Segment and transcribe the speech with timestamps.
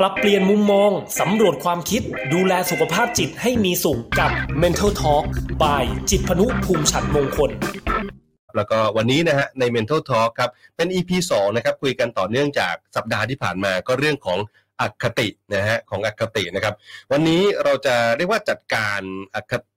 [0.00, 0.90] ปรับเปลี่ยนมุมมอง
[1.20, 2.02] สำรวจความคิด
[2.34, 4.30] ดูแลสุขภาพจิตให้มีสุขกับ
[4.62, 5.24] Mental Talk
[5.62, 7.50] by จิตพนุภูมิฉันมงคล
[8.56, 14.38] แล้วก็วันนี้นะฮะใน Mental Talk ครับ เป็น EP 2 นะครับ คุยกันต่อเนื่องจากสัปดาห์ที่ผ่านมาก็เรื่องของ
[14.80, 16.74] อคตินะฮะของอคตินะครับ
[17.12, 19.00] วันนี้เราจะเรียกว่าจัดการ
[19.34, 19.68] อคติ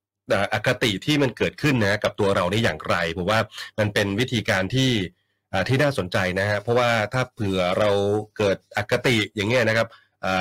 [0.54, 3.39] อคติที่มันเกิดขึ้นนะกับตัวเราได้อย่างไรผมว่า
[3.79, 4.91] มันเป็นวิธีการที่
[5.68, 7.89] ที่น่าสนใจนะฮะเพราะว่าถ้าเผื่อเรา
[8.38, 9.88] เกิดอคติอย่างเงี้ยนะครับ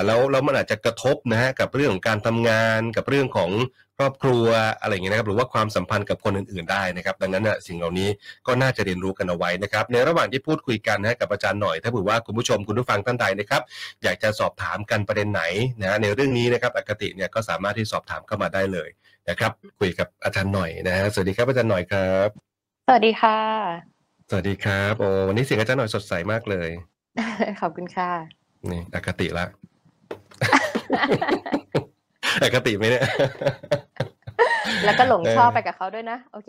[0.07, 3.51] แล้วแล้วมันอาจจะกระทบนะฮะกับเรื่องของการทำงานกับเรื่องของ
[3.99, 4.47] ครอบครัว
[4.81, 8.09] อะไรอย่างเงี้ยนะครับหรือว่าความสัมพันธ์กับคนอื่นๆได้นะครับดังนั้นนะสิ่งเหล่านี้
[8.47, 13.63] ก็น่าจะเรียนรู้กันเอาไว้นะครับในระหว่างที่พูดคุยกันนะกับอาจารย์หน่อย ถ้าเผื่อว่าคุณผู้ชมคุณผู้ฟังท่านใดนะครับ
[14.03, 15.43] อยากจะสอบถามกันประเด็นไหน
[15.83, 18.89] นะในเรื่องนี้นะครับอคติเนี่ยก็สามารถที่สอบถามเข้ามาได้เลย
[19.29, 22.29] นะครับคุยกับอาจารย์หน่อยนะฮะสวัสดีครับอาจารย์หน่อยครับ
[22.87, 23.96] สวัสดีค่ะ
[24.31, 26.71] สวัสดีครับโอ้วันนี้เสียงอาจารย์หน่อยสดใสมากเลย
[27.61, 28.11] ขอบคุณค่ะ
[28.71, 29.47] นี่อคติละ
[32.43, 33.05] อคติไหมเนี่ย
[34.85, 36.49] แล้วก็หลงชอบไปกับเขาด้วยนะ โอเค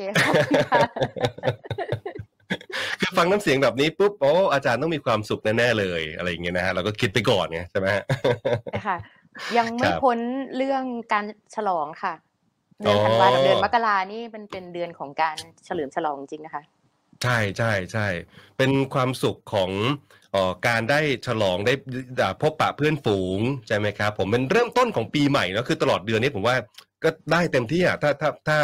[3.00, 8.04] คือฟังน้ำเสียงแบบนี้ปุ๊บโอ้อาจารย์ต้องมีความสุขแน่ๆเลยอะไรอย่างเงี้ยนะฮะเราก็คิดไปก่อนไงใช่ไหมฮะ
[8.88, 8.98] ค่ะ
[9.58, 10.20] ยังไม่พ้น
[10.58, 12.14] เรื่องการฉลองค่ะ
[12.80, 16.64] เดือนธันวาคมเดือนมกรานี่เป็นเป็นเดือนของการเฉลิมฉลองจริงนะคะ
[17.24, 18.08] ใช่ใช่ใช่
[18.58, 19.72] เป็นความสุขของ
[20.36, 21.74] ออการได้ฉลองได้
[22.42, 26.56] พบปะเพื่อนฝูงใช่ไหมครับ ผมเป็นเริ่มต้นของปีใหม่เนาะคือตลอดเดือนนี้ผมว่า
[27.04, 28.58] ก็ได้เต็มที่อะถ้าถ้าถ้า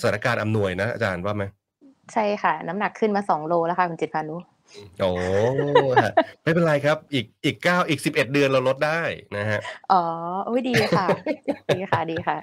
[0.00, 1.44] สถานการณ์อำนวยนะอาจารย์ว่าไหม
[2.12, 4.36] ใช่ค่ะ น้ำหนักขึ้นมาสองโลแล้วค่ะคุณจิตพานุ
[5.00, 5.10] โอ้
[6.42, 9.00] ไม่เป็นไรครับ อีกอีกเก้าอีกสิบเอ็ดเดือนเราลดได้
[9.36, 9.60] นะฮะ
[9.92, 10.02] อ๋อ
[10.44, 11.06] โอ้ยดีค่ะ
[11.70, 12.38] ดีค่ะดีค่ะ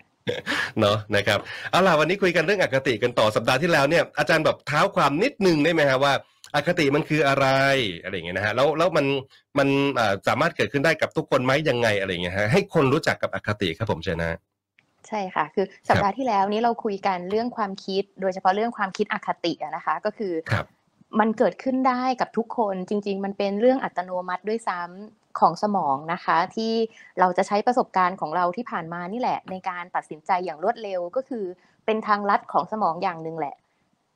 [0.80, 1.40] เนาะนะครับ
[1.72, 6.14] เอาล่ะวันนี้คุยกันเรื่องอคติกันต่อสัปดาห์ที่แล้วเนี่ยอาจารย์แบบเท้าความนิดนึงได้ไหมฮะว่า
[6.56, 7.48] อคติมันคืออะไร
[8.04, 9.06] อะไรอย่างเงี้ยนะฮะแล้วแล้วมัน
[9.58, 9.68] มัน
[10.28, 14.32] สามารถเกิดขึ้นได้กับทุกคนไหมยังไงอะไรอย่างเงี้ยฮะให้คนรู้จักกับอคติครับผมเชนะ
[15.08, 20.34] ใช่ค่ะ คือสัปดาห์ที่แล้วนี้เราคุยกันเรื่องความคิด โดยเฉพาะเรื่องความคิดอคตินะคะ ก็คือ
[21.20, 26.74] มันเกิดขึ้นได้กับทุกคนจริง ๆ มันเป็นเรื่องอัตโนมัติด้วยซ้ำ ของสมองนะคะ ที่
[27.20, 31.46] เราจะใช้ประสบการณ์ของเราที่ผ่านมานี่แหละ ในการตัดสินใจอย่างรวดเร็วก็คือ
[31.86, 33.56] เป็นทางลัดของสมองอย่างหนึ่งแหละ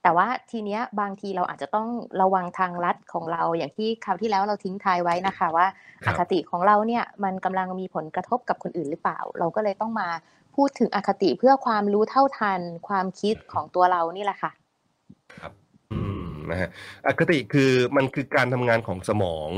[0.03, 1.87] แต่ว่าทีเนี้ยบางทีเราอาจจะต้อง
[2.21, 5.67] ระวังทางลัดของเราอย่างที่คราวที่แล้วเราทิ้งทายไว้นะคะ ว่า
[6.07, 10.09] อคติของเราเนี่ยมันกำลังมีผลกระทบกับคนอื่นหรือเปล่า เราก็เลยต้องมา
[10.55, 14.51] พูดถึงอคติเพื่อความรู้เท่าทันความคิดของตัวเรานี่แหละค่ะ
[15.35, 15.51] ครับ
[15.91, 16.69] อืมนะฮะ
[17.07, 19.51] อคติคือมันคือการทำงานของสมอง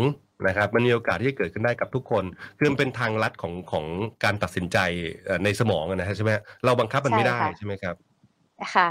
[0.48, 2.24] นะครับมันมีโอกาสที่จะเกิดขึ้นได้กับทุกคน
[2.58, 3.86] คือมันเป็นทางลัดของของ
[4.24, 4.78] การตัดสินใจ
[5.44, 6.32] ในสมองนะฮะใช่ไหม
[6.66, 7.96] เราบังคับมันไม่ได้ใช่ไหมครับ
[8.76, 8.90] ค่ะ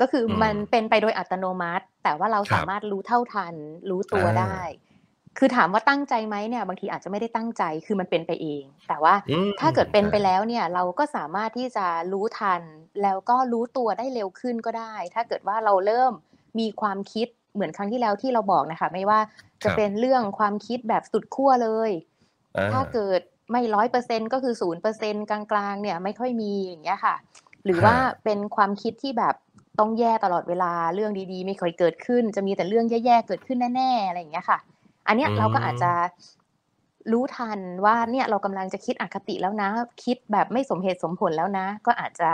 [0.00, 3.54] ก็คือมันเป็นไปโดยอัตโนมัติ แต่ว่าเราสามารถรู้เท่าทัน
[3.90, 4.58] รู้ตัวได้
[5.38, 9.14] คือถามว่าตั้งใจไหมเนี่ย บางทีอาจจะไม่ได้ตั้งใจคือมันเป็นไปเอง แต่ว่า
[9.60, 12.62] ถ้าเกิดเป็นไปแล้วเนี่ย เราก็สามารถที่จะรู้ทัน
[13.02, 16.12] แล้วก็รู้ตัวได้เร็วขึ้นก็ได้ ถ้าเกิดว่าเราเริ่ม
[16.58, 19.20] มีความคิดเหมือนครั้งที่แล้วที่เราบอกนะคะ ไม่ว่า
[19.64, 21.90] จะเป็นเรื่องความคิดแบบสุดขั้วเลย
[22.72, 27.14] ถ้าเกิดไม่ร้อยเปอร์เซ็นก็คือศูนย์เปอร์เซ็นกลางๆเนี่ยไม่ค่อยมีอย่างเงี้ยค่ะ
[27.64, 29.34] หรือว่าเป็นความคิดที่แบบ
[29.78, 34.58] ต้องแย่ตลอดเวลาเรื่องดีๆ ไม่ค่อยเกิดขึ้น จะมีแต่เรื่องแย่ๆเกิดขึ้นแน่ๆอะไรอย่างเงี้ยค่ะ
[35.08, 35.92] อันเนี้ยเราก็อาจจะ
[37.12, 39.68] รู้ทันว่าเนี่ยเรากำลังจะคิดอคติแล้วนะ
[40.04, 42.30] คิดแบบไม่สมเหตุสมผลแล้วนะ ก็อาจจะ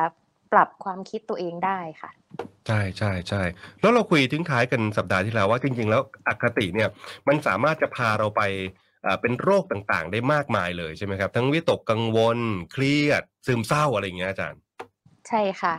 [0.52, 2.10] ปรับความคิดตัวเองได้ค่ะ
[2.66, 3.42] ใช่ใช่ใช่
[3.80, 6.88] แล้วเราคุยทิ้งท้ายกันสัปดาห์ที่แล้วว่าจริง ๆ แล้วอคติเนี่ย
[7.28, 8.42] มันสามารถจะพาเราไป
[9.20, 12.38] เป็นโรคต่างๆ ได้มากมายเลยใช่ไหมครับ ทั้งวิตกกังวล
[12.72, 14.60] เครียด ซึมเศร้าอะไรอย่างเงี้ยอาจารย์
[15.28, 15.74] ใช่ค่ะ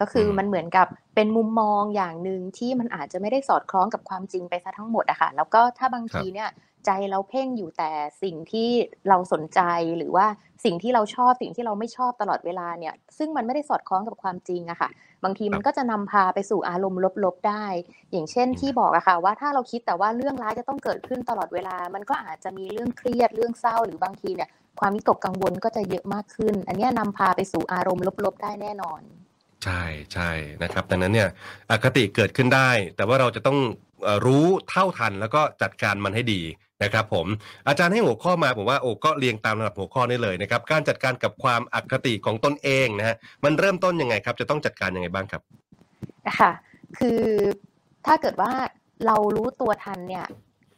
[0.00, 6.48] ก็คือมันเหมือนกับเป็นมุมมองอย่างหนึ่งที่มันอาจจะไม่ได้สอดคล้องกับความจริงไปซะทั้งหมดอะค่ะแล้วก็ถ้าบางทีเนี่ย
[6.86, 7.90] ใจเราเพ่งอยู่แต่
[8.22, 8.70] สิ่งที่
[9.08, 9.60] เราสนใจ
[9.98, 10.26] หรือว่า
[10.64, 14.90] สิ่งที่เราชอบสิ่งที่เราไม่ชอบตลอดเวลาเนี่ย ซึ่งมันไม่ได้สอดคล้องกับความจริงอะค่ะ
[15.24, 17.64] บางทีมันก็จะนำพาไปสู่อารมณ์ลบๆได้
[18.12, 24.48] อย่างเช่นที่บอกอะค่ะ ว่าถ้าเราคิดแต่ว่าเรื่องร้ายจะต้องเกิดขึ้นตลอดเวลา มันก็อาจจะมีเรื่องเครียดเรื่องเศร้า หรือบางทีเนี่ย
[24.80, 29.00] ความวิตกกังวลก็จะเยอะมากขึ้น อันนี้นำพาไปสู่อารมณ์ลบๆได้แน่นอน
[29.64, 29.82] ใช่
[30.12, 30.30] ใช่
[30.62, 31.28] นะครับดังนั้นเนี่ย
[31.70, 33.58] อคติเกิดขึ้นได้ แต่ว่าเราจะต้อง
[34.26, 36.40] รู้เท่าทันแล้วก็จัดการมันให้ดี
[36.84, 37.26] นะครับผม
[37.68, 45.42] อาจารย์ให้หัวข้อมาผมว่าโอ้ก็เรียงตามระดับหัวข้อนี้เลยนะครับการจัดการกับความอคติของตนเองนะฮะมันเริ่มต้นยังไงครับ จะต้องจัดการยังไงบ้างครับ
[46.38, 46.50] ค่ะ
[46.98, 47.22] คือ
[48.06, 48.52] ถ้าเกิดว่า
[49.06, 50.26] เรารู้ตัวทันเนี่ย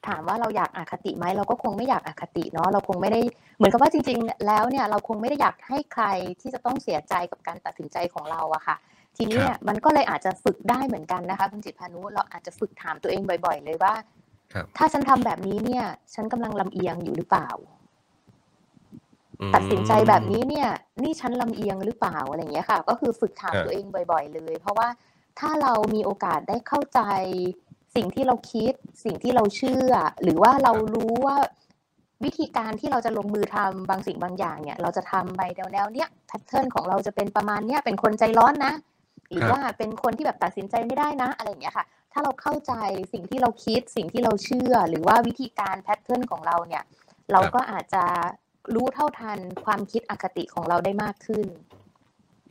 [0.08, 3.20] ถามว่าเราอยากอคติไหมเราก็คงไม่อยากอคติเนาะเราคงไม่ได้
[3.56, 6.04] เหมือนกับว่าจริง ๆ แล้วเนี่ยเราคงไม่ได้อยากให้ใคร
[6.40, 8.76] ที่จะต้องเสียใจกับการตัดสินใจของเราอะค่ะ
[9.16, 13.94] ทีนี้เนี่ยมันก็เลยอาจจะฝึกได้เหมือนกันนะคะคุณจิตพานุเราอาจจะฝึกถามตัวเองบ่อย ๆ เลยว่า
[14.76, 17.48] ถ้าฉันทำแบบนี้เนี่ย ฉันกำลังลำเอียงอยู่หรือเปล่า
[19.54, 20.68] ตัดสินใจแบบนี้เนี่ย
[21.02, 24.88] นี่ฉันลำเอียงหรือเปล่าอะไรเงี้ยค่ะ ก็คือฝึกถามตัวเองบ่อย ๆ เลย เพราะว่า
[25.38, 27.00] ถ้าเรามีโอกาสได้เข้าใจ
[27.96, 28.72] สิ่งที่เราคิด
[29.04, 29.92] สิ่งที่เราเชื่อ
[30.22, 31.36] หรือว่าเรารู้ว่า
[32.24, 38.72] วิธีการที่เราจะลงมือทำบางสิ่งบางอย่างเนี่ย เราจะทำไปแนวแนวเนี้ยแพทเทิร์นของเราจะเป็นประมาณเนี้ยเป็นคนใจร้อนนะ
[39.32, 42.72] หรือว่าเป็นคนที่แบบตัดสินใจไม่ได้นะ อะไรอย่างเงี้ยค่ะ ถ้าเราเข้าใจ
[43.12, 46.82] สิ่งที่เราคิดสิ่งที่เราเชื่อ หรือว่าวิธีการแพทเทิร์นของเราเนี่ย
[47.32, 48.04] เราก็อาจจะ
[48.74, 51.46] รู้เท่าทันความคิดอคติของเราได้มากขึ้น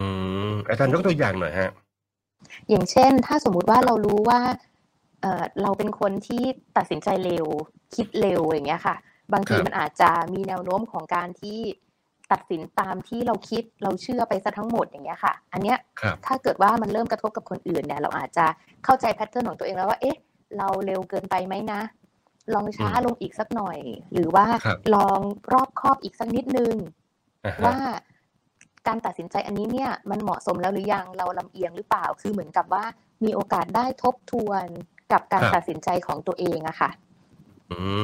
[0.02, 0.10] อื
[0.52, 1.72] มอาจารย์ยกตัวอย่างหน่อยฮะ
[2.70, 4.40] อย่างเช่น ถ้าสมมุติว่าเรารู้ว่า
[5.22, 6.44] เออเราเป็นคนที่
[6.78, 7.46] ตัดสินใจเร็ว
[7.96, 8.96] คิดเร็วอย่างเงี้ยค่ะ
[9.34, 11.60] บางทีมันอาจจะมีแนวโน้มของการที่
[12.32, 15.78] ตัดสินตามที่เราคิดเราเชื่อไปซะทั้งหมดอย่างเงี้ยค่ะ อันเนี้ย
[16.26, 18.46] ถ้าเกิดว่ามันเริ่มกระทบกับคนอื่นเนี่ย เราอาจจะ
[18.86, 20.18] เข้าใจแพทเทิร์นของตัวเองแล้วว่า เอ๊ะ
[20.58, 21.82] เราเร็วเกินไปไหมนะ
[22.54, 23.80] ลองช้าลงอีกสักหน่อย
[24.14, 24.46] หรือว่า
[24.96, 25.20] ลอง
[25.54, 26.76] รอบครอบอีกสักนิดนึง
[27.66, 27.78] ว่า
[28.88, 32.84] การตัดสินใจอันนี้เนี่ยมันเหมาะสมแล้วหรือยังเราลำเอียงหรือเปล่าคือเหมือนกับว่า
[33.24, 34.66] มีโอกาสได้ทบทวน
[35.12, 36.90] กับการตัดสินใจของตัวเองอะค่ะ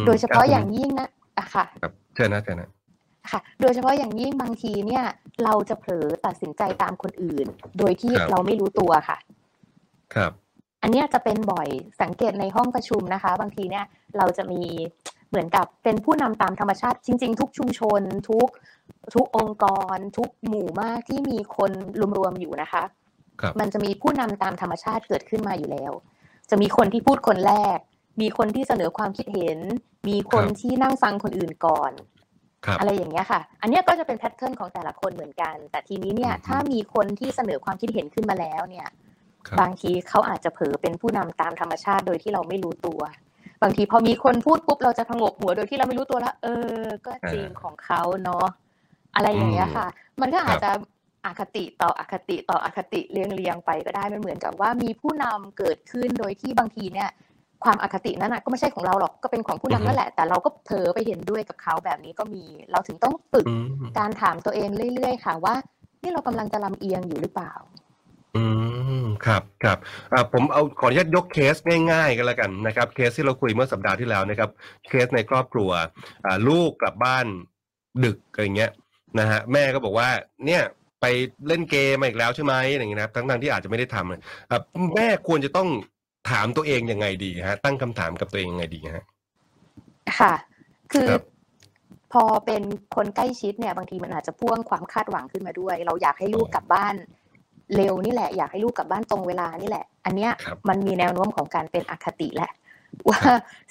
[0.07, 1.09] โดยเฉพาะอย่างยิ่งนะ
[1.39, 1.65] อะค่ะ
[2.15, 2.69] เชิญนะเชิญนะ
[3.31, 5.03] ค่ะ โดยเฉพาะอย่างยิ่งบางทีเนี่ย
[5.43, 7.47] เราจะเผลอตัดสินใจตามคนอื่น
[7.77, 9.17] โดยที่เราไม่รู้ตัวค่ะ
[10.15, 10.31] ครับ
[10.81, 11.67] อันนี้จะเป็นบ่อย
[12.01, 13.85] สังเกตในห้องประชุมนะคะ บางทีเนี่ย
[14.17, 14.63] เราจะมี
[15.29, 18.47] เหมือนกับเป็นผู้นำตามธรรมชาติจริง ๆ ทุกชุมชน ทุก
[19.15, 19.65] ทุกองค์ก
[19.95, 21.71] ร ทุกหมู่มากที่มีคน
[22.17, 22.83] รวมๆอยู่นะคะ
[23.59, 25.91] มันจะมีผู้นำตามธรรมชาติเกิดขึ้นมาอยู่แล้ว
[26.49, 27.77] จะมีคนที่พูดคนแรก
[28.21, 29.59] มีคนที่เสนอความคิดเห็น
[30.09, 31.91] มีคนที่นั่งฟังคนอื่นก่อน
[32.79, 38.87] อะไรอย่างเงี้ยค่ะ อันนี้ก็จะเป็นแพทเทิร์นของแต่ละคนเหมือนกัน แต่ทีนี้เนี่ยถ้ามีคนที่เสนอความคิดเห็นขึ้นมาแล้วเนี่ย
[39.59, 43.01] บางทีเขาอาจจะเผลอเป็นผู้นำตามธรรมชาติโดยที่เราไม่รู้ตัว
[43.63, 46.47] บางทีพอมีคนพูดปุ๊บเราจะพงกหัวโดยที่เราไม่รู้ตัวแล้วเอ
[46.81, 48.45] อ ก็จริงของเขาเนาะ
[49.15, 49.87] อะไรอย่างเงี้ยค่ะ
[50.21, 50.71] มันก็อาจจะ
[51.25, 57.09] อคติต่ออคติต่ออคติเรียงเรียงไปก็ได้มันเหมือนกับว่ามีผู้นำเกิดขึ้นโดยที่บางทีเนี่ย
[57.63, 63.45] ความอคตินั้นก็ไม่ใช่ของเราหรอกก็เป็นของผู้นำนั่นแหละ แต่เราก็เผลอไปเห็นด้วยกับเขาแบบนี้ก็มี เราถึงต้องฝึก
[63.97, 65.55] การถามตัวเองเรื่อยๆค่ะว่า
[66.01, 67.53] นี่เรากำลังจะลำเอียงอยู่หรือเปล่า
[68.35, 68.43] อื
[69.03, 69.77] มครับครับ
[70.33, 71.55] ผมเอาขออนุญาตยกเคส
[71.91, 74.49] ง่ายๆกันแล้วกันนะครับ เคสที่เราคุยเมื่อสัปดาห์ที่แล้วนะครับ
[74.87, 75.69] เคสในครอบครัว
[76.47, 77.25] ลูกกลับบ้าน
[78.03, 78.71] ดึกอะไรเงี้ย
[79.19, 80.09] นะฮะแม่ก็บอกว่า
[80.45, 80.63] เนี่ย
[81.01, 81.05] ไป
[81.47, 85.69] เล่นเกมมาอีกแล้วใช่ไหมอย่างเงี้ยนะทั้งๆที่อาจจะไม่ได้ทำแม่ควรจะต้อง
[86.29, 89.03] ถามตัวเองยังไงดีฮะ ตั้งคำถามกับตัวเองยังไงดีฮะ
[90.19, 90.33] ค่ะ
[90.93, 91.07] คือ
[92.13, 92.63] พอเป็น
[92.95, 96.95] คนใกล้ชิดเนี่ยบางทีมันอาจจะพ่วงความคาดหวังขึ้นมาด้วย เราอยากให้ลูกกลับบ้าน
[97.75, 100.31] เร็วนี่แหละ อยากให้ลูกกลับบ้านตรงเวลานี่แหละ อันเนี้ย
[100.69, 102.51] มันมีแนวโน้มของการเป็นอคติแหละ
[103.09, 103.19] ว่า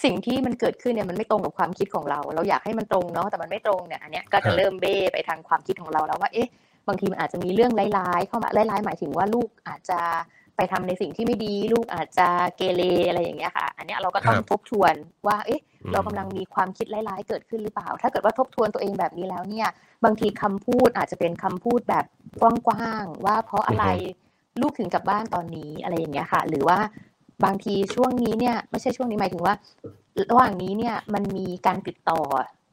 [0.05, 6.49] สิ่งที่มันเกิดขึ้นเนี่ยมันไม่ตรงกับความคิดของเรา เราอยากให้มันตรงเนาะแต่มันไม่ตรงเนี่ยอันเนี้ยก็จะเริ่มเบ้ไปทางความคิดของเราแล้วว่าเอ๊ะ
[6.89, 10.01] บางทีมันอาจจะมีเรื่องร้ายๆเข้ามาร้ายๆหมายถึงว่าลูกอาจจะ
[10.57, 14.95] ไปทำในสิ่งที่ไม่ดีลูกอาจจะเกเรอะไรอย่างเงี้ยค่ะ อันนี้เราก็ต้องทบทวน
[15.27, 15.61] ว่าเอ๊ะ
[15.93, 19.69] เรากำลังมีความคิดร้ายๆเกิดขึ้นหรือเปล่า ถ้าเกิดว่าทบทวนตัวเองแบบนี้แล้วเนี่ย
[20.05, 22.05] บางทีคำพูดอาจจะเป็นคำพูดแบบ
[22.41, 23.85] กว้างๆว่าเพราะอะไร
[24.61, 26.79] ลูกถึงกลับบ้านตอนนี้อะไรอย่างเงี้ยค่ะ หรือว่า
[27.45, 29.55] บางทีช่วงนี้เนี่ยไม่ใช่ช่วงนี้หมายถึงว่า
[30.31, 32.21] ระหว่างนี้เนี่ยมันมีการติดต่อ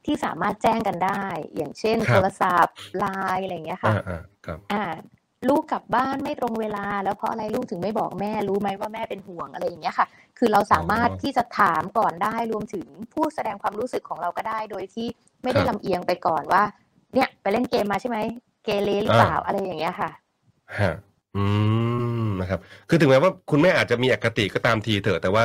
[0.04, 1.24] ที่สามารถแจ้งกันได้
[1.56, 3.04] อย่างเช่น โทรศัพท์ไล
[3.36, 3.94] น์อะไรอย่างเงี้ยค่ะ
[4.72, 4.84] อ่า
[5.48, 10.06] ลูกกลับบ้านไม่ตรงเวลา แล้วเพราะอะไรลูกถึงไม่บอกแม่ รู้ไหมว่าแม่เป็นห่วงอะไรอย่างเงี้ยค่ะ
[10.38, 15.06] คือเราสามารถที่จะถามก่อนได้รวมถึงพูดแสดงความรู้สึกของเราก็ได้ โดยที่
[15.42, 16.62] ไม่ได้ลำเอียงไปก่อนว่า
[17.14, 18.18] เนี่ยไปเล่นเกมมาใช่ไหม
[18.64, 20.10] เกเรหรือเปล่าอะไรอย่างเงี้ยค่ะ
[20.80, 20.94] ฮะ
[21.36, 21.44] อื
[22.24, 25.44] มนะครับ คือถึงแม้ว่าคุณแม่อาจจะมีอคติก็ตามทีเถอะ แต่ว่า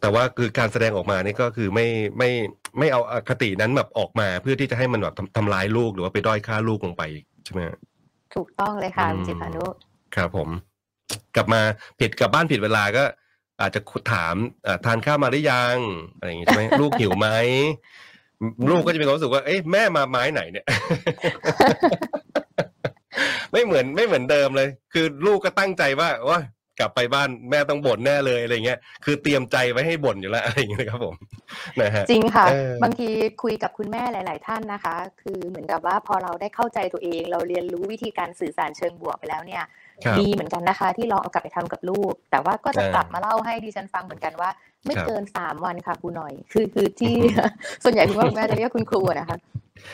[0.00, 1.86] แต่ว่าคือการแสดงออกมานี่ก็คือไม่
[2.18, 2.30] ไม่
[2.78, 7.02] ไม่เอาอคตินั้นแบบออกมาเพื่อที่จะให้มันแบบทำร้ายลูกหรือว่าไปด้อยค่าลูกลงไป
[7.44, 7.60] ใช่ไหม
[8.34, 9.64] ถูกต้องเลยค่ะจิตพานุ
[10.16, 10.48] ครับผม
[11.36, 11.60] กลับมา
[12.00, 13.04] ผิดกลับบ้านผิดเวลาก็
[13.60, 13.80] อาจจะ
[14.12, 14.34] ถาม
[14.86, 15.76] ทานข้าวมาหรือยัง
[16.16, 17.28] อะไรอย่างงี้ใช่ไหมลูกหิวไหม
[18.70, 20.66] ลูกก็จะมีความรู้สึกว่า เอ๊ะแม่มาไม้ไหนเนี่ย
[23.52, 26.38] ไม่เหมือนไม่เหมือนเดิมเลย คือลูกก็ตั้งใจว่าว่า
[26.78, 31.16] กลับไปบ้านแม่ต้องบ่นแน่เลยอะไรเงี้ยคือเตรียมใจไว้ให้บ่นอยู่แล้วอะไรอย่างเงี้ยครับผม
[31.80, 32.46] นะฮะจริงค่ะ
[32.82, 33.08] บางที
[33.42, 39.64] คุยกับคุณแม่หลาย ๆ ท่านนะคะ คือเหมือนกับว่าพอเราได้เข้าใจตัวเอง เราเรียนรู้วิธีการสื่อสารเชิงบวกไปแล้วเนี่ย
[40.18, 44.50] ดีเหมือนกันนะคะ ที่ลองเอากลับไปทำกับลูก แต่ว่าก็จะกลับมาเล่าให้ดิฉันฟังเหมือนกันว่า
[44.86, 47.14] ไม่เกินสามวันค่ะครูหน่อย คือคือที่
[47.84, 49.36] ส่วนใหญ่คุณพ่อคุณแม่จะเรียกคุณครูนะคะ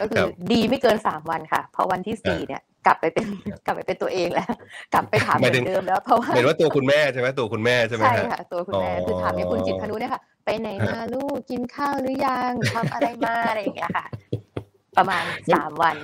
[0.00, 3.26] ก็คือดีไม่เกินสามวันค่ะ พอวันที่สี่เนี่ยกลับไปเป็น
[3.66, 4.52] กลับไปเป็นตัวเองแล้ว
[4.94, 14.06] กลับไปถามเหมือนเดิมแล้วเพราะว่าเห็นว่าตัวคุณแม่ใช่ไหมตัวคุณแม่ใช่ไหมใช่ค่ะตัวคุณแม่คือถามให้คุณจิตพนุเนี่ยค่ะ ไปไหนมาลูกกินข้าวหรือยังทำอะไรมาอะไรอย่างเงี้ยค่ะ
[14.98, 15.24] ประมาณ
[15.54, 15.96] สามวัน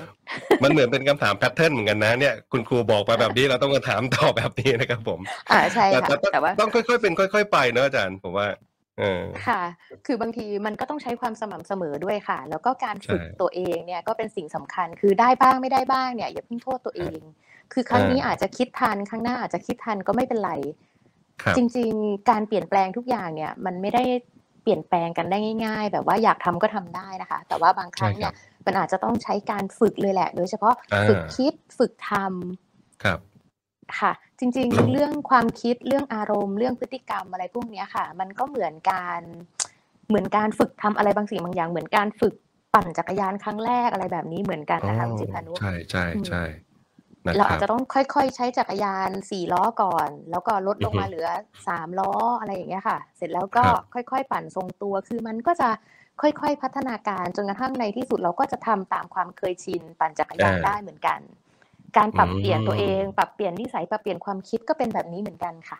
[0.63, 5.21] มันเหมือนเป็นคำถามแพทเทิร์นเหมือนกันนะเนี่ยคุณครูบอกไปแบบนี้เราต้องมาถามต่อแบบนี้นะครับผม
[5.51, 8.47] อ่าใช่ค่ะแต่ว่าต้องค่อยๆเป็นค่อย ๆ ไปเนอะอาจารย์ผมว่า
[9.47, 9.63] ค่ะ
[10.07, 17.21] คือบางทีมันก็ต้องใช้ความสม่ำเสมอด้วยค่ะ แล้วก็การฝึกตัวเองเนี่ยก็เป็นสิ่งสำคัญ คือได้บ้างไม่ได้บ้างเนี่ยอย่าเพิ่งโทษตัวเอง
[17.73, 20.53] คือครั้งนี้อาจจะคิดทันครั้งหน้าอาจจะคิดทันก็ไม่เป็นไร
[21.57, 24.05] จริง ๆ การเปลี่ยนแปลงทุกอย่างเนี่ยมันไม่ได้
[24.63, 28.33] เปลี่ยนแปลงกันได้ง่าย ๆ แบบว่าอยากทำก็ทำได้นะคะ แต่ว่าบางครั้งเนี่ย
[28.67, 30.75] มันอาจจะต้องใช้การฝึกเลยแหละ โดยเฉพาะ
[31.07, 33.19] ฝึกคิดฝึกทำครับ
[33.99, 39.21] ค่ะ จริงๆ เรื่องความคิดเรื่องอารมณ์ เรื่องพฤติกรรมอะไรพวกนี้ค่ะ มันก็เหมือนการ
[40.09, 42.35] เหมือนการฝึกทำอะไรบางสิ่งบางอย่าง เหมือนการฝึก
[42.75, 46.45] ปั่นจักรยานครั้งแรกอะไรแบบนี้เหมือนกันนะคะจิพานุใช่ใช่ใช่
[47.37, 51.29] เราอาจจะต้องค่อยๆ ใช้จักรยานสี่ล้อก่อน แล้วก็ลดลงมาเหลือ
[51.69, 55.69] สามล้ออะไรอย่างเงี้ยค่ะ เสร็จแล้วก็ค่อยๆ ปั่นทรงตัว คือมันก็จะ
[56.21, 61.21] ค่อยๆ พัฒนาการจนกระทั่งในที่สุดเราก็จะทำตามความเคยชิน ปั่นจักรยานได้เหมือนกัน
[61.97, 65.79] การปรับเปลี่ยนตัวเอง ปรับเปลี่ยนนิสัยปรับเปลี่ยนความคิดก็เป็นแบบนี้เหมือนกันค่ะ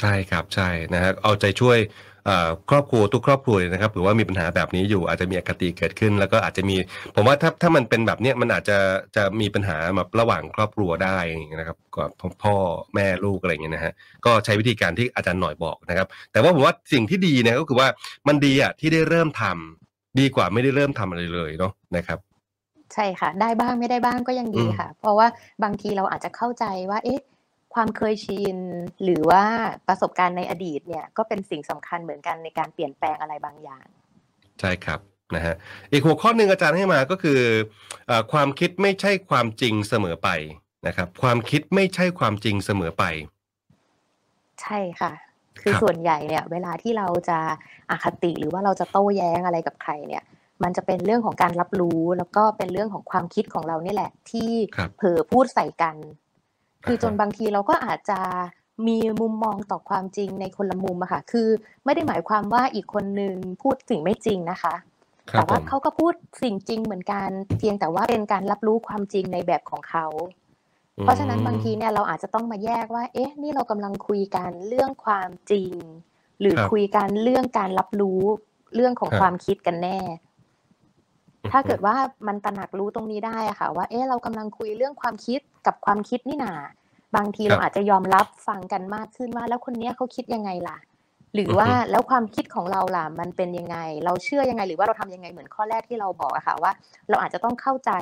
[0.00, 1.78] ใช่ครับใช่นะฮะเอาใจช่วย
[2.70, 6.76] ครอบครัวทุกครอบครัวนะครับหรือว่ามีปัญหาแบบนี้อยู่อาจจะมีอคติเกิดขึ้น แล้วก็อาจจะมี
[7.14, 8.78] ผมว่าถ้าถ้ามันเป็นแบบเนี้ยมันอาจจะ
[9.16, 11.18] จะมีปัญหาแบบระหว่างครอบครัวได้
[11.58, 12.10] นะครับกับ
[12.44, 12.54] พ่อ
[12.94, 13.92] แม่ลูกอะไรอย่างเงี้ยนะฮะ
[14.24, 17.88] ก็ใช้วิธีการที่อาจารย์หน่อยบอกนะครับ แต่ว่าผมว่าสิ่งที่ดีเนี่ยก็คือว่า
[18.28, 22.18] มันดีอะที่ได้เริ่มทำดีกว่าไม่ได้เริ่มทำอะไรเลยเนาะนะครับ
[22.94, 25.26] ใช่ค่ะ ได้บ้างไม่ได้บ้างก็ยังดีค่ะ เพราะว่า
[25.62, 27.20] บางทีเราอาจจะเข้าใจว่า เอ๊ะ
[27.74, 28.56] ความเคยชิน
[29.02, 29.44] หรือว่า
[29.88, 33.86] ประสบการณ์ในอดีตเนี่ย ก็เป็นสิ่งสำคัญเหมือนกันในการเปลี่ยนแปลงอะไรบางอย่าง
[34.60, 35.00] ใช่ครับ
[35.34, 35.54] นะฮะ
[35.92, 37.40] อีกหัวข้อหนึ่งอาจารย์ให้มาก็คือ
[38.10, 40.28] อความคิดไม่ใช่ความจริงเสมอไป
[40.86, 43.04] นะครับ ความคิดไม่ใช่ความจริงเสมอไป
[44.62, 45.12] ใช่ค่ะ
[45.60, 47.38] คือส่วนใหญ่เนี่ย เวลาที่เราจะ
[47.90, 50.24] อคติหรือว่าเราจะโต้แย้งอะไรกับใครเนี่ย
[50.62, 54.50] มันจะเป็นเรื่องของการรับรู้แล้วก็เป็นเรื่องของความคิดของเรานี่แหละ ที่
[54.96, 55.96] เผลอพูดใส่กัน
[56.84, 58.20] คือจนบางทีเราก็อาจจะ
[58.86, 61.48] มีมุมมองต่อความจริงในคนละมุมอะค่ะ คือ
[61.84, 64.74] ไม่ได้หมายความว่าอีกคนนึงพูดสิ่งไม่จริงนะคะ
[65.32, 70.06] แต่ว่าเขาก็พูดสิ่งจริงเหมือนกัน เพียงแต่ว่าเป็นการรับรู้ความจริงในแบบของเขา
[71.02, 75.72] เพราะฉะนั้นบางทีเนี่ยเราอาจจะต้องมาแยกว่า เอ๊ะ นี่เรากำลังคุยกันเรื่องความจริง
[76.40, 78.22] หรือคุยกันเรื่องการรับรู้
[78.74, 79.98] เรื่องของความคิดกันแน่
[81.52, 86.52] ถ้าเกิดว่ามันตระหนักรู้ตรงนี้ได้ค่ะ ว่า เอ๊ะเรากำลังคุยเรื่องความคิดกับความคิดนี่นา
[87.16, 90.78] บางทีเราอาจจะยอมรับฟังกันมากขึ้นว่า แล้วคนนี้เขาคิดยังไงล่ะ
[91.34, 96.72] หรือว่าแล้วความคิดของเราล่ะมันเป็นยังไง เราเชื่อยังไงหรือว่าเราทำยังไงเหมือนข้อแรกที่เราบอกอะค่ะว่า
[97.08, 97.92] เราอาจจะต้องเข้าใจ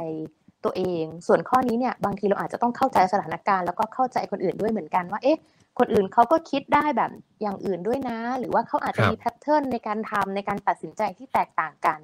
[0.65, 5.39] ตัวเอง ส่วนข้อนี้เนี่ยบางทีเราอาจจะต้องเข้าใจสถานการณ์แล้วก็เข้าใจคนอื่นด้วยเหมือนกันว่าเอ๊ะ
[5.79, 7.11] คนอื่นเขาก็คิดได้แบบ
[7.43, 12.01] อย่างอื่นด้วยนะ หรือว่าเขาอาจจะมีแพทเทิร์นในการทำในการตัดสินใจที่แตกต่างกัน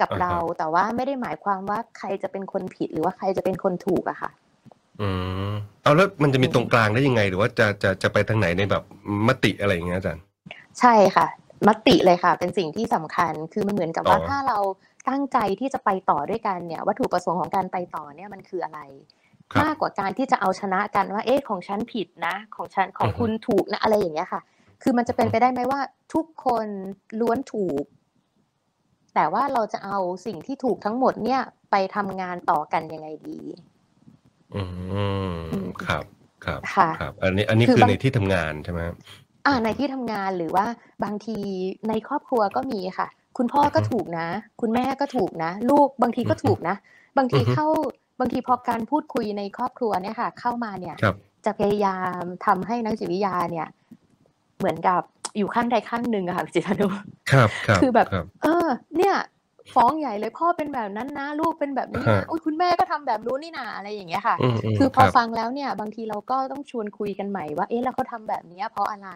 [0.00, 4.30] กับเรา แต่ว่าไม่ได้หมายความว่าใครจะเป็นคนผิดหรือว่าใครจะเป็นคนถูกอะค่ะ
[5.00, 5.08] อื
[5.48, 5.50] ม
[5.82, 8.82] เอาแล้วมันจะมีตรงกลางได้ยังไง หรือว่าจะจะจะไปทางไหนในแบบ
[9.28, 10.22] มติอะไรอย่างเงี้ยอาจารย์
[10.80, 11.26] ใช่ค่ะ
[11.68, 14.58] มติเลยค่ะ เป็นสิ่งที่สำคัญคือมันเหมือนกับว่าถ้าเรา
[15.08, 18.80] ตั้งใจที่จะไปต่อด้วยกันเนี่ย วัตถุประสงค์ของการไปต่อเนี่ยมันคืออะไร
[19.62, 24.40] มากกว่าการที่จะเอาชนะกันว่าเอ๊ะของฉันผิดนะ ของฉันของคุณถูกนะอะไรอย่างเงี้ยค่ะ
[24.82, 25.80] คือมันจะเป็นไปได้ไหมว่า
[26.14, 26.66] ทุกคน
[27.20, 27.84] ล้วนถูก
[29.14, 31.40] แต่ว่าเราจะเอาสิ่งที่ถูกทั้งหมดเนี่ย
[31.70, 33.40] ไปทำงานต่อกันยังไงดี
[34.54, 34.62] อื
[35.30, 35.34] ม
[35.86, 36.04] ครับ
[36.44, 36.60] ครับ
[37.00, 38.80] ครับ อันนี้อันนี้คือในที่ทำงานใช่ไหม
[39.46, 40.66] อ่าในที่ทำงานหรือว่า
[41.04, 41.36] บางที
[41.88, 44.26] ในครอบครัวก็มีค่ะ คุณพ่อก็ถูกนะ
[44.60, 46.76] คุณแม่ก็ถูกนะ ลูกบางทีก็ถูกนะ
[47.18, 47.66] บางทีเข้า
[48.20, 50.96] บางทีพอการพูดคุยในครอบครัวเนี่ยค่ะ เข้ามาเนี่ย
[51.44, 53.68] จะพยายามทำให้นักจิตวิทยาเนี่ย
[54.58, 55.02] เหมือนกับ
[55.38, 56.88] อยู่ข้างใดข้างหนึ่งอะค่ะจิตนุ
[57.32, 58.06] ครับครับคือแบบ
[58.42, 59.14] เออ เนี่ย
[59.74, 64.36] ฟ้องใหญ่เลยพ่อเป็นแบบนั้นนะ ลูกเป็นแบบนี้นะอุ้ยคุณแม่ก็ทำแบบรู้นี่นาอะไรอย่างเงี้ยค่ะ
[64.78, 69.08] คือพอฟังแล้วเนี่ย บางทีเราก็ต้องชวนคุยกันใหม่ว่าเอ๊ะแล้วเขาทาแบบนี้เพราะอะไร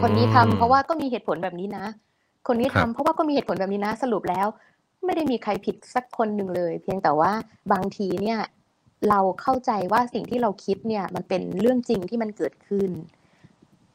[0.00, 1.84] คนนี้ทำเพราะว่าก็มีเหตุผลแบบนี้นะ
[2.48, 4.46] คนนี้ทำเพราะว่าก็มีเหตุผลแบบนี้นะ สรุปแล้ว
[5.04, 7.32] ไม่ได้มีใครผิดสักคนหนึ่งเลย เพียงแต่ว่า
[7.72, 8.38] บางทีเนี่ย
[9.08, 12.90] เราเข้าใจว่าสิ่งที่เราคิดเนี่ย มันเป็นเรื่องจริงที่มันเกิดขึ้น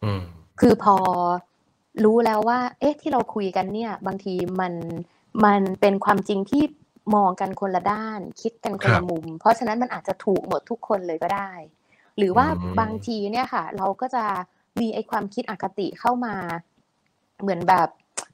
[0.03, 0.13] อื
[0.59, 0.95] คือพอ
[2.03, 4.73] รู้แล้วว่า เอ๊ะที่เราคุยกันเนี่ย บางทีมัน
[5.45, 6.63] มันเป็นความจริงที่
[7.15, 11.51] มองกันคนละด้าน คิดกันคนละมุม เพราะฉะนั้นมันอาจจะถูกหมดทุกคนเลยก็ได้
[12.17, 12.47] หรือว่า
[12.79, 14.23] บางทีเนี่ยค่ะ เราก็จะ
[14.79, 16.35] มีไอ้ความคิดอคติเข้ามา
[17.41, 17.89] เหมือนแบบ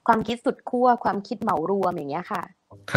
[0.07, 2.43] ความคิดสุดขั้วความคิดเหมารวมอย่างเงี้ยค่ะ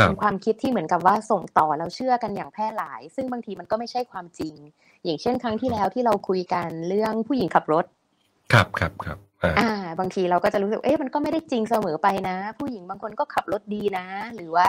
[0.02, 4.54] เป็นความคิดที่เหมือนกับว่าส่งต่อแล้วเชื่อกันอย่างแพร่หลาย ซึ่งบางทีมันก็ไม่ใช่ความจริง
[5.04, 7.85] อย่างเช่นครั้งที่แล้วที่เราคุยกันเรื่องผู้หญิงขับรถ
[8.54, 9.18] ครับครับครับ
[9.58, 14.68] อ่า บางทีเราก็จะรู้สึกเอ๊ะมันก็ไม่ได้จริงเสมอไปนะ ผู้หญิงบางคนก็ขับรถดีนะ หรือว่า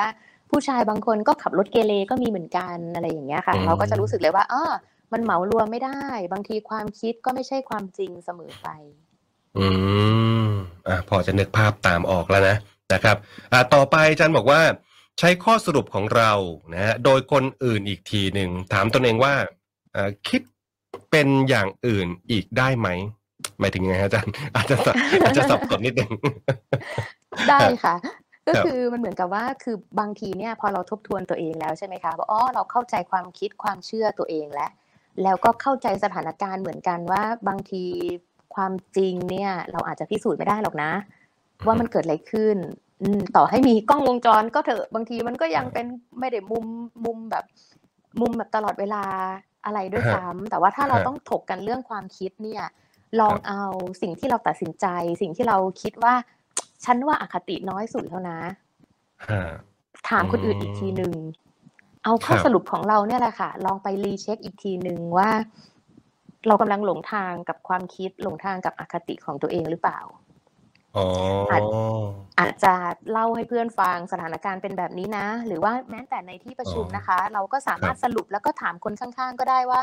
[0.49, 4.71] ผู้ชายบางคนก็ขับรถเกเรก็มีเหมือนกันอะไรอย่างเงี้ยค่ะ เราก็จะรู้สึกเลยว่าเออ
[5.13, 8.67] มันเหมารวมไม่ได้ บางทีความคิดก็ไม่ใช่ความจริงเสมอไป
[9.57, 9.67] อื
[10.45, 10.47] ม
[10.87, 12.57] อะพอจะนึกภาพตามออกแล้วนะ
[12.93, 13.17] นะครับ
[13.51, 14.61] อ่าต่อไปอาจารย์บอกว่า
[15.19, 16.31] ใช้ข้อสรุปของเรา
[16.73, 19.33] นะฮะโดยคนอื่นอีกทีหนึ่งถามตนเองว่า
[19.95, 20.41] อ่าคิด
[21.11, 22.87] เป็นอย่างอื่นอีกได้ไหม
[23.59, 24.75] หมายถึงไงอาจารย์ อาจจะ
[25.23, 26.11] อาจจะสับสนนิดนึง
[27.49, 27.95] ได้ค่ะ
[28.47, 34.71] ก็คือมันเหมือนกับว่าคือบางทีเนี่ยพอเราทบทวนตัวเองแล้วใช่ไหมคะว่าอ๋อเราเข้าใจความคิดความเชื่อตัวเองแล้ว
[35.23, 37.83] แล้วก็เข้าใจสถานการณ์เหมือนกันว่าบางที
[38.55, 40.91] ความจริงเนี่ย เราอาจจะพิสูจน์ไม่ได้หรอกนะ
[41.65, 42.57] ว่ามันเกิดอะไรขึ้น
[43.35, 45.85] ต่อให้มีกล้องวงจรก็เถอะบางทีมันก็ยังเป็น
[46.19, 46.65] ไม่ได้มุม
[47.05, 47.45] มุมแบบ
[48.21, 49.03] มุมแบบตลอดเวลา
[49.65, 52.63] อะไรด้วยซ้ำแต่ว่าถ้าเราต้องถกกันเรื่องความคิดเนี่ย
[53.21, 53.63] ลองเอา
[54.01, 54.85] สิ่งที่เราตัดสินใจ
[55.21, 56.15] สิ่งที่เราคิดว่า
[56.85, 58.39] ฉันว่าอคติน้อยสุดแล้วนะ
[60.09, 61.13] ถามคนอื่นอีกทีหนึ่ง
[62.03, 65.29] เอาข้อสรุปของเราเนี่ยแหละค่ะ ลองไปรีเช็คอีกทีหนึ่งว่า
[66.47, 69.99] เรากำลังหลงทางกับความคิดหลงทางกับอคติของตัวเองหรือเปล่า
[71.51, 71.61] อาจ
[72.39, 72.73] อาจจะ
[73.11, 79.81] เล่าให้เพื่อนฟังสถานการณ์เป็นแบบนี้นะ หรือว่าแม้แต่ในที่ประชุมนะคะ เราก็สามารถสรุปแล้วก็ถามคนข้างๆ ก็ได้ว่า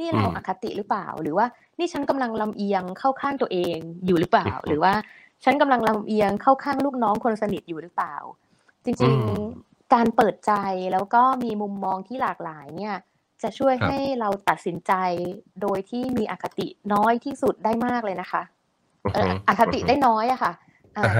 [0.00, 1.46] นี่เราอคติหรือเปล่า หรือว่า
[1.78, 4.92] นี่ฉันกำลังลำเอียงเข้าข้างตัวเองอยู่หรือเปล่า หรือว่า
[5.44, 8.14] ฉันกำลังลำเอียงเข้าข้างลูกน้องคนสนิทอยู่หรือเปล่า
[8.84, 10.52] จริงๆการเปิดใจ
[10.92, 12.94] แล้วก็มีมุมมองที่หลากหลายเนี่ย
[13.42, 14.92] จะช่วยให้เราตัดสินใจ
[15.62, 18.42] โดยที่มีอคติน้อยที่สุดได้มากเลยนะคะ
[19.48, 20.52] อคติได้น้อยอะค่ะ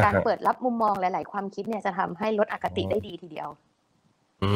[0.05, 3.49] การเปิดรับมุมมองหลาย ๆ ความคิดเนี่ยจะทำให้ลดอคติได้ดีทีเดียว
[4.43, 4.51] อื